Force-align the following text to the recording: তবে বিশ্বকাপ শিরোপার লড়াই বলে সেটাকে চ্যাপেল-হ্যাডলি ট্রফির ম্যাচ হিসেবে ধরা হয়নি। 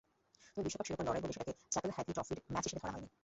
তবে 0.53 0.63
বিশ্বকাপ 0.65 0.85
শিরোপার 0.87 1.05
লড়াই 1.07 1.21
বলে 1.23 1.33
সেটাকে 1.35 1.53
চ্যাপেল-হ্যাডলি 1.73 2.13
ট্রফির 2.15 2.39
ম্যাচ 2.53 2.63
হিসেবে 2.65 2.79
ধরা 2.83 2.93
হয়নি। 2.95 3.09